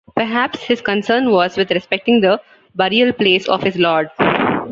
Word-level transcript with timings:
Perhaps 0.15 0.63
his 0.63 0.81
concern 0.81 1.29
was 1.29 1.57
with 1.57 1.69
respecting 1.69 2.21
the 2.21 2.41
burial 2.73 3.13
place 3.13 3.47
of 3.47 3.61
his 3.61 3.75
lord. 3.77 4.09